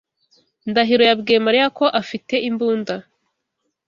[0.69, 2.93] Ndahiro yabwiye Mariya ko afite imbunda.